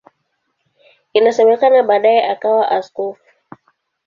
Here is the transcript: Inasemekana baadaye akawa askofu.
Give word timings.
Inasemekana 1.13 1.83
baadaye 1.83 2.27
akawa 2.33 2.71
askofu. 2.77 3.21